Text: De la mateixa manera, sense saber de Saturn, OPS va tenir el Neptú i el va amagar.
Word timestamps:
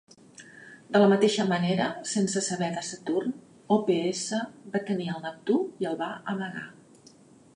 De 0.93 1.01
la 1.01 1.09
mateixa 1.09 1.43
manera, 1.49 1.89
sense 2.11 2.41
saber 2.47 2.69
de 2.77 2.83
Saturn, 2.87 3.35
OPS 3.77 4.23
va 4.77 4.83
tenir 4.89 5.09
el 5.17 5.23
Neptú 5.27 5.61
i 5.85 5.89
el 5.91 6.01
va 6.03 6.09
amagar. 6.35 6.67